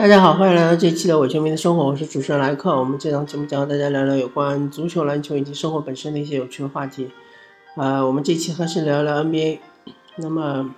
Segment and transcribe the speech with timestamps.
[0.00, 2.74] 大家好，欢迎来到这期的伪球迷的生活，我是主持人莱克。
[2.74, 7.10] 我们这档节目将和大家聊聊有关足球、篮球以及生活本身的一些有趣的话题。
[7.76, 9.58] 呃，我们这期还是聊聊 NBA。
[10.16, 10.74] 那么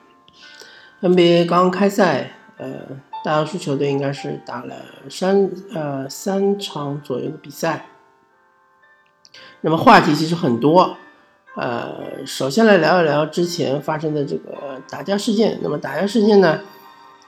[1.02, 2.80] NBA 刚开赛，呃，
[3.24, 4.74] 大多数球队应该是打了
[5.08, 7.86] 三呃三场左右的比赛。
[9.60, 10.96] 那么话题其实很多，
[11.54, 15.60] 呃，首先来聊一聊之前发生的这个打架事件。
[15.62, 16.58] 那么打架事件呢，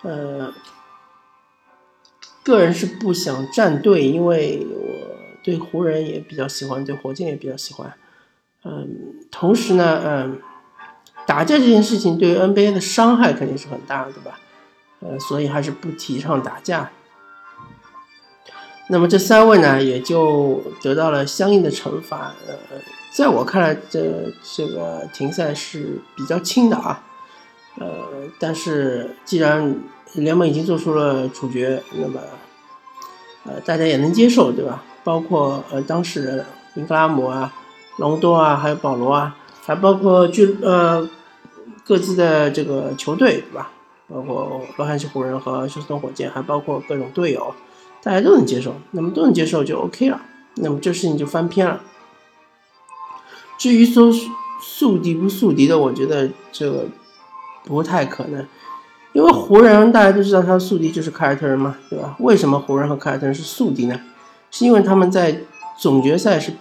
[0.02, 0.52] 呃。
[2.44, 7.92] 个人是不想站队，因为我对湖人也比较喜欢，对火箭也比较喜欢。
[8.64, 10.40] 嗯，同时呢，嗯，
[11.26, 14.38] 打架这件事情对 NBA 的伤害肯定是很大的，对吧？
[15.00, 16.90] 呃，所以还是不提倡打架。
[18.88, 22.34] 那么这三位呢，也就得到了相应的惩罚。
[22.46, 22.54] 呃，
[23.12, 27.02] 在我看来，这这个停赛是比较轻的啊。
[27.76, 27.88] 呃，
[28.38, 29.76] 但是既然
[30.14, 32.20] 联盟已经做出了处决，那么，
[33.44, 34.84] 呃，大家也能接受，对吧？
[35.02, 37.52] 包括呃，当事人英格拉姆啊、
[37.98, 41.08] 隆多啊，还有保罗啊，还包括俱呃
[41.84, 43.72] 各自的这个球队，对吧？
[44.06, 47.52] 包括洛杉矶湖人和休斯顿火箭，还包括各种队友，
[48.02, 50.22] 大家都能接受，那么都能接受就 OK 了。
[50.56, 51.80] 那么这事情就翻篇了。
[53.58, 54.12] 至于说
[54.60, 56.86] 宿敌不宿敌的，我觉得这个。
[57.64, 58.46] 不太可能，
[59.12, 62.14] 因为湖人大家都知道他的宿敌就是凯尔特人嘛，对吧？
[62.20, 64.00] 为什么湖人和凯尔特人是宿敌呢？
[64.50, 65.40] 是因为他们在
[65.78, 66.52] 总决赛是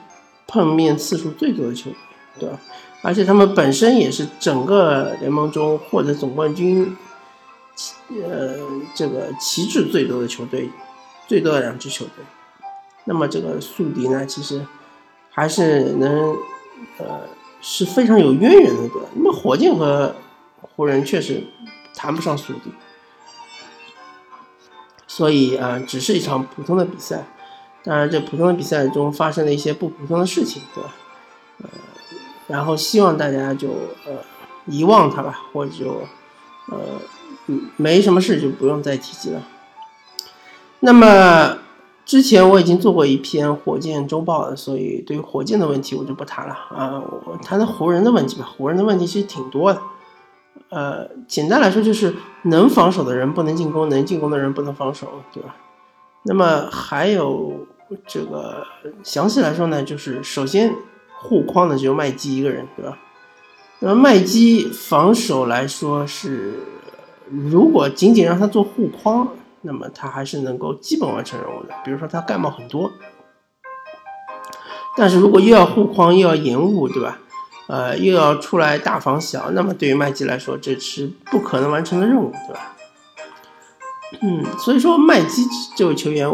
[0.47, 1.95] 碰面次数最多的球队，
[2.39, 2.59] 对吧？
[3.03, 6.95] 而且他们本身也是整个联盟中获得总冠军，
[8.23, 8.55] 呃，
[8.95, 10.69] 这个旗帜最多的球队，
[11.27, 12.23] 最多的两支球队。
[13.03, 14.65] 那么这个宿敌呢，其实
[15.29, 16.33] 还是能，
[16.97, 17.21] 呃，
[17.59, 19.07] 是非常有渊源的，对吧？
[19.15, 20.15] 那么火箭和
[20.75, 21.43] 湖人确实
[21.95, 22.71] 谈不上宿敌，
[25.07, 27.25] 所以啊，只是一场普通的比赛。
[27.83, 30.95] 当然，这普通的比赛中发生了一些不普通的事情，对吧？
[31.63, 31.69] 呃，
[32.47, 33.69] 然后希望大家就
[34.05, 34.13] 呃
[34.65, 36.01] 遗忘它吧，或者就
[36.69, 36.77] 呃
[37.75, 39.43] 没什么事就不用再提及了。
[40.79, 41.57] 那么
[42.05, 47.01] 之前我已经做过一篇火箭周报了，所以对于火箭的问题我就不谈了啊。
[47.25, 48.49] 我谈谈湖人的问题吧。
[48.57, 49.81] 湖人的问题其实挺多的。
[50.69, 52.13] 呃，简单来说就是
[52.43, 55.55] 能防守的人不能进攻，能进攻的人不能防守，对吧？
[56.23, 57.67] 那么还有
[58.07, 58.65] 这个
[59.03, 60.73] 详细来说呢，就是首先
[61.19, 62.97] 护框的只有麦基一个人，对吧？
[63.79, 66.53] 那么麦基防守来说是，
[67.29, 69.27] 如果仅仅让他做护框，
[69.61, 71.73] 那么他还是能够基本完成任务的。
[71.83, 72.89] 比如说他盖帽很多，
[74.95, 77.19] 但是如果又要护框又要延误，对吧？
[77.73, 82.75] 呃，又要出来大防小，那么对于麦基来说，这是不可能完成的任务，对吧？
[84.21, 85.43] 嗯，所以说麦基
[85.75, 86.29] 这位球员，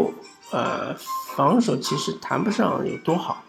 [0.52, 0.94] 呃，
[1.34, 3.42] 防守其实谈不上有多好，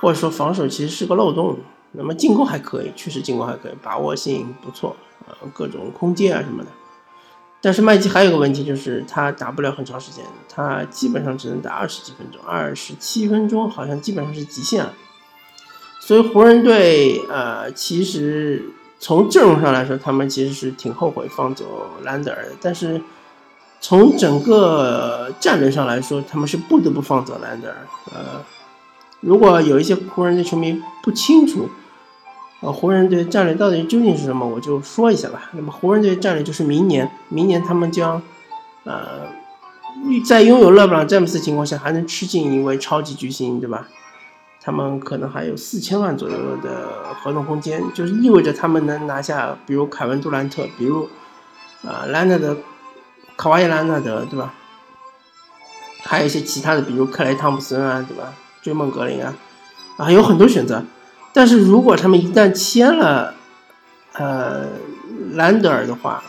[0.00, 1.58] 或者说防守其实是个漏洞。
[1.90, 4.96] 那么进攻还可以，确实进攻还可以，把握性不错，
[5.28, 6.70] 呃，各种空接啊什么的。
[7.60, 14.94] 但是麦基还有个问题，就是他打不了很长时间，他基本上只能打二十几分钟，二十七分钟好像基本上是极限了。
[16.04, 18.64] 所以湖人队，呃，其实
[18.98, 21.64] 从阵容上来说，他们其实是挺后悔放走
[22.02, 22.50] 兰德尔的。
[22.60, 23.00] 但是
[23.80, 27.76] 从整个战略上来说，他们是不得不放走兰德尔。
[28.12, 28.44] 呃，
[29.20, 31.68] 如果有一些湖人队球迷不清楚，
[32.62, 35.50] 呃，湖人队战略到底究竟是什么，我就说一下吧。
[35.52, 38.20] 那么湖人队战略就是明年，明年他们将，
[38.82, 39.28] 呃，
[40.26, 43.86] 在拥有勒布朗詹姆斯的情况下，还能吃进一位超级巨星，对吧？
[44.64, 46.88] 他们可能还有四千万左右的
[47.20, 51.08] 合同空间，就是意味着他们能拿下，比如凯文杜兰特，比如
[51.84, 52.56] 啊兰纳德、
[53.36, 54.54] 卡瓦伊兰纳德，对吧？
[56.04, 58.32] 还有一些其他的，比如克雷汤普森啊，对吧？
[58.62, 59.34] 追梦格林啊，
[59.96, 60.84] 啊有很多选择。
[61.32, 63.34] 但是如果他们一旦签了
[64.12, 64.66] 呃
[65.32, 66.22] 兰德尔的话，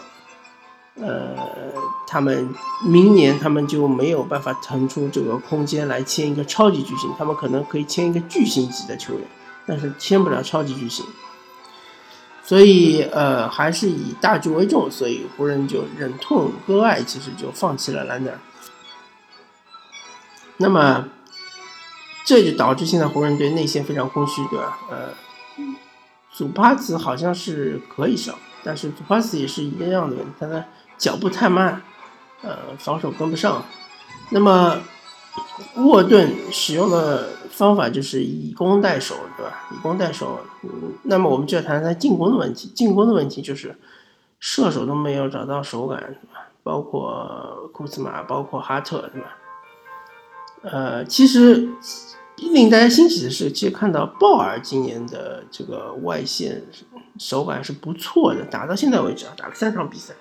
[0.96, 1.36] 呃，
[2.06, 2.54] 他们
[2.86, 9.28] 明年他们就没有办法腾出这个空间来签一个超级巨星，他们可能可以签一个巨星级的球员，
[9.66, 11.04] 但是签不了超级巨星，
[12.44, 18.40] 所以呃还是以大局为重，所以湖人就忍痛割爱，其实就放弃了兰德尔。
[20.58, 21.10] 那么
[22.24, 24.78] 这就导致现在湖人队内线非常空虚，对吧？
[24.92, 25.10] 呃，
[26.32, 30.64] 祖巴茨好像是可以上，但是祖巴茨也是一样的问题，他的。
[30.98, 31.82] 脚步太慢，
[32.42, 33.64] 呃，防守跟不上。
[34.30, 34.78] 那么
[35.76, 39.68] 沃顿使用的方法就是以攻代守，对吧？
[39.72, 40.40] 以攻代守。
[41.04, 42.72] 那么我们就要谈谈进攻的问题。
[42.76, 43.78] 进攻的问题就是
[44.40, 46.16] 射手都没有找到手感，
[46.64, 49.38] 包括库兹马，包括哈特，对吧？
[50.64, 51.68] 呃，其实
[52.38, 56.64] 令大家欣喜的是，其实看到鲍尔今年的这个外线
[57.20, 60.14] 手感是不错的，打到现在为止啊，打了三场比赛，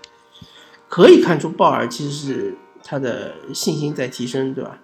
[0.93, 4.79] 可以看出鲍尔其实是他的信心在提升，对吧？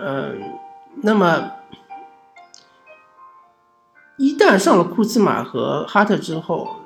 [0.00, 0.58] 嗯，
[1.02, 1.52] 那么。
[4.16, 6.80] 一旦上了库兹马和哈特之后，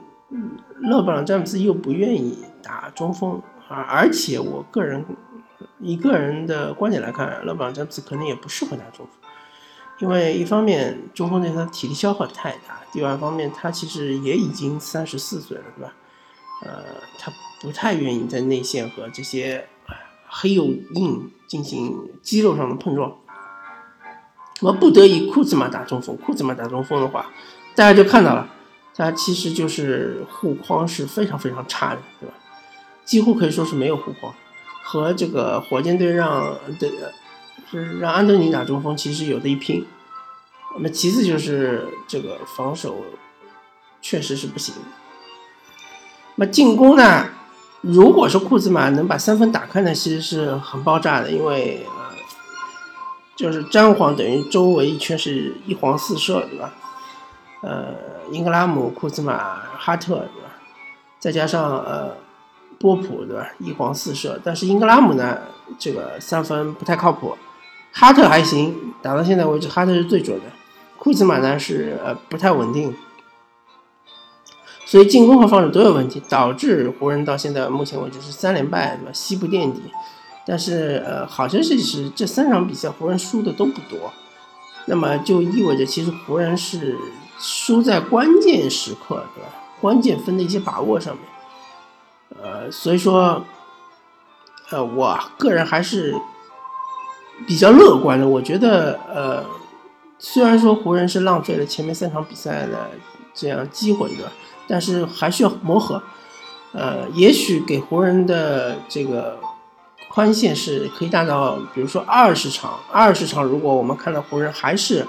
[0.81, 5.05] 勒布朗詹姆斯又不愿意打中锋啊，而且我个人
[5.79, 9.31] 以个人的观点来看，勒布朗詹姆斯可能也不适合打中锋，
[10.01, 15.95] 因为一方面中锋对他体力消耗太大，第二方面他其实也已经三十四岁了，对吧？
[16.63, 16.83] 呃，
[17.17, 19.69] 他不太愿意在内线和这些
[20.27, 20.65] 黑又
[20.95, 23.17] 硬进行肌肉上的碰撞。
[24.61, 26.17] 那么不得已，库兹马打中锋。
[26.17, 27.31] 库兹马打中锋的话，
[27.75, 28.49] 大家就看到了，
[28.95, 32.35] 他其实就是护框是非常非常差的，对吧？
[33.05, 34.35] 几乎可以说是没有护框，
[34.83, 37.13] 和这个火箭队让的，
[37.71, 39.87] 是让安东尼打中锋，其实有的一拼。
[40.75, 43.05] 那么其次就是这个防守
[44.01, 44.75] 确实是不行。
[46.37, 47.29] 那么进攻呢？
[47.83, 52.11] 如果说库兹马能把三分打开呢，其实是很爆炸的，因为呃。
[53.37, 56.75] 就是詹皇等于周围一圈是一黄四射，对吧？
[57.63, 57.95] 呃，
[58.31, 60.51] 英格拉姆、库兹马、哈特，对吧？
[61.19, 62.11] 再加上呃
[62.79, 63.49] 波普，对吧？
[63.59, 64.39] 一黄四射。
[64.45, 65.39] 但是英格拉姆呢，
[65.79, 67.35] 这个三分不太靠谱。
[67.93, 70.45] 哈特还行，打到现在为止，哈特是最准的。
[70.99, 72.95] 库兹马呢是呃不太稳定，
[74.91, 79.13] 所以进攻和防守都有问题，导致湖人到现在目前为止是三连败，对吧？
[79.13, 79.81] 西部垫底。
[80.45, 84.11] 但是，呃，好消息是这三场比赛湖人输的都不多，
[84.87, 86.97] 那么就意味着其实湖人是
[87.39, 89.49] 输在关键时刻，对吧？
[89.81, 93.45] 关键分的一些把握上面，呃，所以说，
[94.71, 96.21] 呃，我个人还是
[97.47, 98.27] 比较乐观的。
[98.27, 99.45] 我觉得，呃，
[100.19, 102.91] 虽然说湖人是浪费了前面三场比赛的
[103.33, 104.33] 这样机会，对吧？
[104.71, 106.01] 但是还需要磨合，
[106.73, 109.39] 呃，也许给湖人的这个。
[110.13, 115.07] 宽限是可以达到，比如说二十场，二十场，如果我们看到湖人还是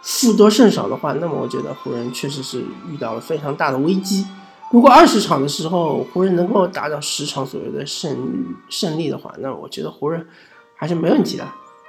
[0.00, 4.26] 负多胜少的话，那么我觉得湖人确实是遇到了非常大的危机。
[4.72, 10.26] 如果二十场的时候湖人能够达到十场左右的胜胜利的话，那我觉得湖人
[10.74, 11.46] 还是没问题的，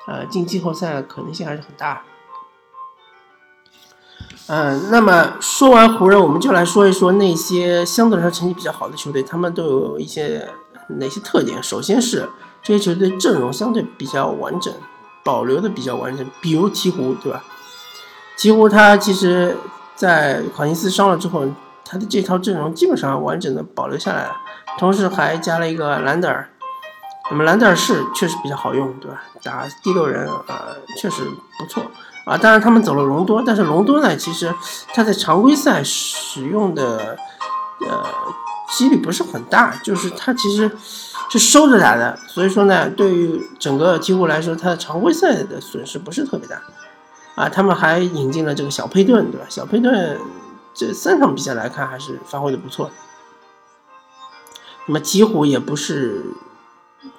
[0.08, 2.04] 呃，进季后赛可能性还是很大。
[4.48, 10.48] 嗯，那么说完湖人，我们就来说一说那些相对来说成绩比较好的球队，他们都有一些。
[11.00, 11.64] 哪些特点？
[11.64, 12.28] 首先是
[12.62, 14.74] 这些球队阵容相对比较完整，
[15.24, 16.28] 保留的比较完整。
[16.42, 17.46] 比如鹈鹕，对吧？
[18.36, 19.56] 鹈鹕他其实，
[19.96, 21.46] 在考辛斯伤了之后，
[21.86, 24.36] 他的这套阵容基本上完整的保留下来了，
[24.78, 26.50] 同时还加了一个兰德尔。
[27.30, 29.24] 那么兰德尔是确实比较好用，对吧？
[29.42, 31.24] 打第六人啊，确实
[31.58, 31.84] 不错
[32.32, 32.38] 啊。
[32.38, 34.54] 当然他们走了隆多，但是隆多呢，其实
[34.94, 37.18] 他在常规赛使用的，
[37.88, 38.06] 呃。
[38.78, 40.72] 几率不是很大，就是他其实
[41.30, 46.62] 是收着打的，所以说呢，对于整个鹈鹕来说，他的常规赛的损失不是特别大，
[47.36, 49.46] 啊，他们还引进了这个小佩顿，对吧？
[49.50, 50.18] 小佩顿
[50.74, 52.90] 这三场比赛来看还是发挥的不错，
[54.86, 56.24] 那么鹈鹕也不是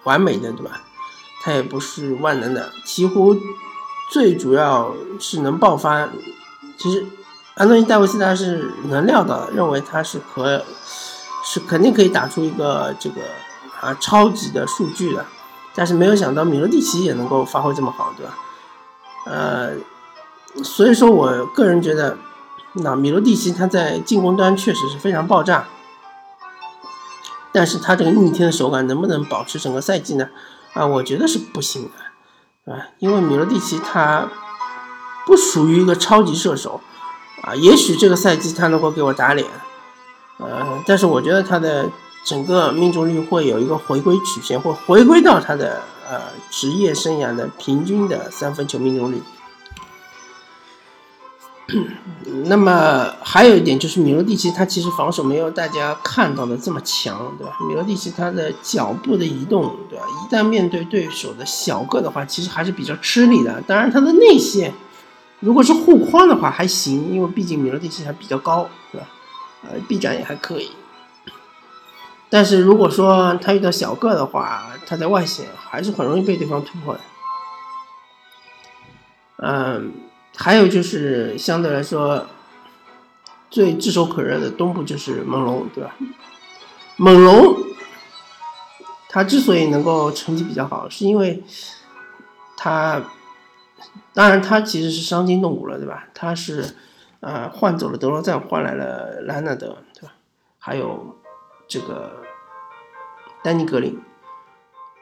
[0.05, 0.81] 完美的，对吧？
[1.45, 3.39] 他也不是万能的，鹈鹕
[4.11, 6.09] 最主要是能爆发，
[6.79, 7.07] 其实
[7.55, 10.65] 安东尼戴维斯他是能料到，认为他是可。
[11.45, 13.21] 是肯定可以打出一个这个
[13.81, 15.27] 啊超级的数据的，
[15.75, 18.39] 但是没有想到米罗蒂奇也能够发挥这么好，对吧？
[19.27, 19.73] 呃，
[20.63, 22.17] 所以说我个人觉得，
[22.75, 25.67] 那米罗蒂奇他在进攻端确实是非常爆炸，
[27.51, 30.29] 但是他这个逆天的手感能不能保持整个赛季呢？
[30.75, 31.91] 啊，我觉得是不行的，
[32.65, 34.29] 啊，因为米罗蒂奇他
[35.27, 36.81] 不属于一个超级射手，
[37.43, 39.49] 啊，也许这个赛季他能够给我打脸。
[40.39, 41.89] 呃，但是我觉得他的
[42.25, 49.23] 整个命中率会有一个回归曲线，会回归到他的呃职业生涯的平均的三分球命中率。
[52.47, 57.57] 那么还有一点就是米罗蒂奇他其实防守没有大家看到的这么强，对吧？
[57.69, 60.05] 米罗蒂奇他的脚步的移动，对吧？
[60.07, 63.61] 一旦面对对手的小个的话，其实还是比较吃力的。
[63.67, 64.73] 当然他的内线
[65.41, 69.07] 如果是护框的话还行，因为毕竟米罗蒂奇还比较高，对吧？
[69.65, 70.71] 呃，臂展也还可以，
[72.29, 77.01] 但是如果说他遇到小个的话，他在外线还是很容易被对方突破的。
[79.37, 79.93] 嗯，
[80.35, 82.27] 还有就是相对来说
[83.51, 85.95] 最炙手可热的东部就是猛龙，对吧？
[86.97, 87.55] 猛龙
[89.11, 91.45] 他之所以能够成绩比较好，是因为
[92.57, 93.03] 他，
[94.15, 96.09] 当然他其实是伤筋动骨了，对吧？
[96.15, 96.77] 他是
[97.21, 100.15] 呃换走了德罗赞，换来了莱纳德，对吧？
[100.59, 101.19] 还有
[101.69, 102.23] 这个
[103.45, 104.01] 丹尼格林。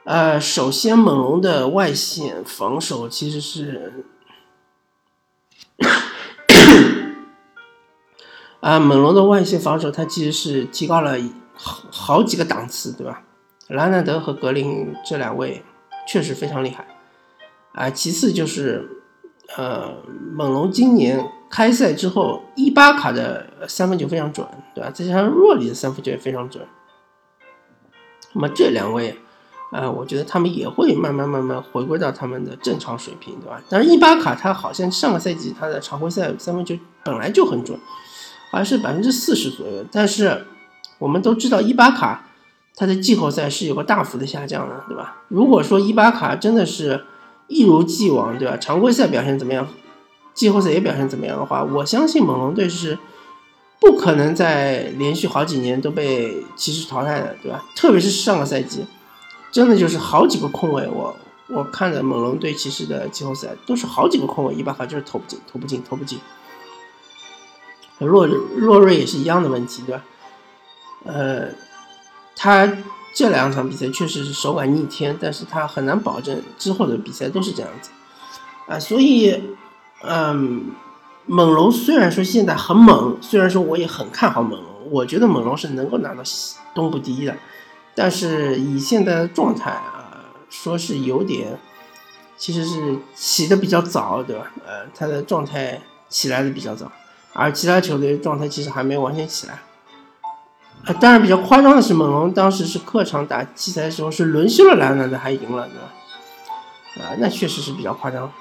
[0.05, 4.07] 呃，首先猛龙的外线防守其实是。
[8.61, 11.17] 啊，猛龙的外线防守，它其实是提高了
[11.55, 13.23] 好好几个档次，对吧？
[13.69, 15.65] 兰纳德和格林这两位
[16.07, 16.87] 确实非常厉害。
[17.73, 19.05] 啊，其次就是，
[19.57, 20.03] 呃，
[20.33, 24.91] 猛龙今年开赛之后，伊巴卡的三分球非常准，对吧？
[24.91, 26.67] 再加上若里的三分球也非常准。
[28.33, 29.17] 那么这两位，
[29.71, 33.61] 啊，我觉得他们也会慢慢慢慢回归到他们的正常水平，对吧？
[33.69, 37.79] 但是伊巴卡他好像上个赛季他的常规赛三分球本来就很准。
[38.53, 40.45] 好像是百分之四十左右，但是
[40.99, 42.27] 我们都知道伊巴卡
[42.75, 45.19] 他的季后赛是有个大幅的下降的，对吧？
[45.29, 47.05] 如果说伊巴卡真的是
[47.47, 48.57] 一如既往，对吧？
[48.57, 49.69] 常规赛表现怎么样，
[50.35, 52.99] 季后赛也表现怎么样的话，我相信猛龙队是
[53.81, 57.65] 不可能在连续好几年都被骑士淘汰的，对吧？
[57.77, 58.85] 特别是上个赛季，
[59.51, 61.17] 真的就是好几个空位，我
[61.49, 66.19] 我看着猛龙队骑士的季后赛都是好几个空位，伊巴卡就是投不进，投不进，投不进。
[67.99, 70.03] 洛洛瑞也是一样的问题，对吧？
[71.05, 71.49] 呃，
[72.35, 72.67] 他
[73.15, 77.91] 这两场比赛确实是手感逆天，但是他很难保证之后的比赛都是这样子
[78.67, 78.79] 啊。
[78.79, 79.43] 所以，
[80.03, 80.71] 嗯，
[81.27, 86.23] 猛龙虽然说现在很猛，虽然说我也很看好猛龙，我觉得猛龙是能够拿到
[86.75, 87.37] 东部第一的，
[87.95, 91.59] 但是以现在的状态啊，说是有点，
[92.37, 94.51] 其实是起的比较早，对吧？
[94.67, 96.91] 呃，他的状态起来的比较早。
[97.33, 99.61] 而其他球队状态其实还没完全起来，
[100.85, 107.07] 啊，当然比较夸张的是，猛龙当时是客场打奇才的时候是轮休了莱纳德还赢了，对吧？
[107.09, 108.33] 啊，那确实是比较夸张。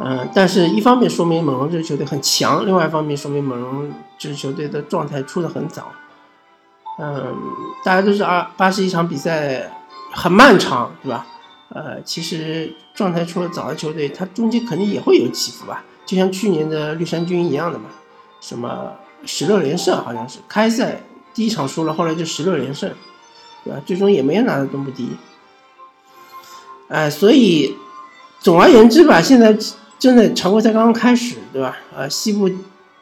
[0.00, 5.92] 嗯，但是一方面说明猛龙这支球队很强，另外一方面说明猛龙这支球队的状态出的很早。
[6.98, 7.36] 嗯，
[7.84, 9.70] 大家都知道，八十一场比赛
[10.12, 11.26] 很漫长，对吧？
[11.70, 15.82] 呃，其实状态出了早的球队，它中间肯定也会有起伏吧。
[16.06, 17.86] 就像去年的绿衫军一样的嘛，
[18.40, 18.92] 什么
[19.26, 21.00] 十六连胜好像是开赛
[21.32, 22.88] 第一场输了，后来就十六连胜，
[23.64, 23.80] 对吧？
[23.84, 25.10] 最终也没有拿到东部第一。
[26.88, 27.74] 哎，所以
[28.38, 29.56] 总而言之吧，现在
[29.98, 31.76] 真的常规赛刚刚开始，对吧？
[31.96, 32.48] 啊，西部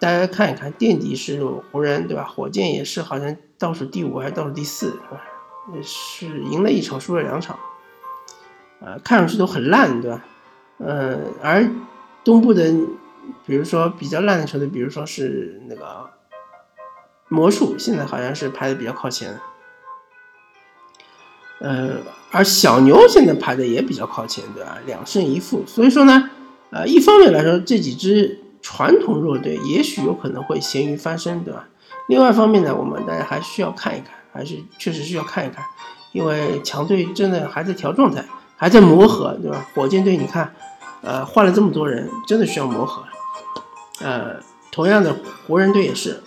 [0.03, 2.25] 大家看一看，垫底是湖人，对吧？
[2.25, 5.23] 火箭也是好像倒数第五还是倒数第四，是吧？
[5.81, 7.57] 是赢了一场，输了两场，
[8.81, 10.25] 啊，看上去都很烂，对吧？
[10.79, 11.71] 嗯，而。
[12.25, 12.73] 东部的，
[13.45, 16.09] 比如说比较烂的球队，比如说是那个
[17.29, 19.41] 魔术，现在好像是排的比较靠前。
[21.59, 21.97] 呃，
[22.31, 24.79] 而小牛现在排的也比较靠前，对吧？
[24.87, 25.65] 两胜一负。
[25.67, 26.31] 所以说呢，
[26.71, 31.69] 呃，一方面来说，这几支传统弱队也许有可能会咸鱼翻身，对吧？
[32.09, 35.63] 另外一方面呢，我们大家还需要看一看，还是确实需要看一看，
[36.13, 38.25] 因为强队真的还在调状态，
[38.57, 39.67] 还在磨合，对吧？
[39.75, 40.55] 火箭队，你看。
[41.05, 43.03] 呃，换了这么多人，真的需要磨合。
[44.01, 44.37] 呃，
[44.71, 45.17] 同样的，
[45.49, 46.23] 湖人队也是，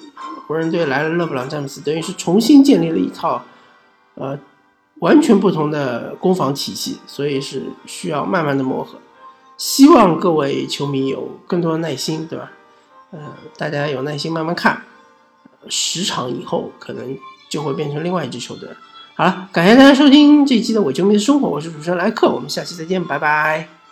[0.46, 3.42] 湖人队来了勒布朗詹姆斯，等于是重新建立了一套，
[4.16, 4.38] 呃，
[4.96, 9.00] 完全不同的攻防体系，所以是需要慢慢的磨合。
[9.58, 12.52] 希望各位球迷有更多的耐心，对吧？
[13.12, 13.20] 呃，
[13.58, 14.84] 大家有耐心慢慢看，
[15.70, 18.68] 十场以后可能就会变成另外一支球队。
[19.16, 23.85] 好了，感谢大家收听这一期的伪球迷的生活，我是主持人莱克，我们下期再见，拜拜。